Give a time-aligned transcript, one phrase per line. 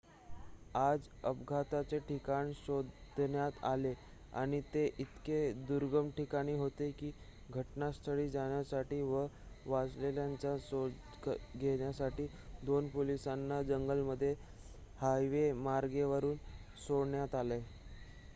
[0.75, 3.93] आज अपघाताचे ठिकाण शोधण्यात आले
[4.33, 7.11] आणि ते इतके दुर्गम ठिकाणी होते की
[7.49, 9.25] घटनास्थळी जाण्यासाठी व
[9.65, 11.29] वाचलेल्यांचा शोध
[11.57, 12.27] घेण्यासाठी
[12.67, 14.33] 2 पोलिसांना जंगलामध्ये
[14.99, 16.35] हवाईमार्गाने वरून
[16.79, 17.59] सोडण्यात आले